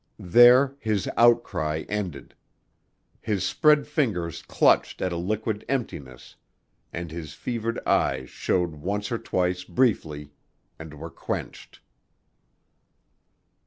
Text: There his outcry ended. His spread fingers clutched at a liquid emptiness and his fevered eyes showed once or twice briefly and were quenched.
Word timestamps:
There 0.17 0.73
his 0.79 1.07
outcry 1.15 1.85
ended. 1.87 2.33
His 3.21 3.43
spread 3.43 3.85
fingers 3.85 4.41
clutched 4.41 4.99
at 4.99 5.11
a 5.13 5.15
liquid 5.15 5.63
emptiness 5.69 6.35
and 6.91 7.11
his 7.11 7.35
fevered 7.35 7.79
eyes 7.87 8.31
showed 8.31 8.73
once 8.77 9.11
or 9.11 9.19
twice 9.19 9.63
briefly 9.63 10.31
and 10.79 10.95
were 10.95 11.11
quenched. 11.11 11.81